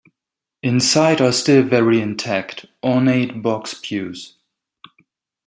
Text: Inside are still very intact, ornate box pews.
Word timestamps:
Inside 0.63 1.21
are 1.21 1.31
still 1.31 1.61
very 1.61 2.01
intact, 2.01 2.65
ornate 2.83 3.43
box 3.43 3.75
pews. 3.79 4.35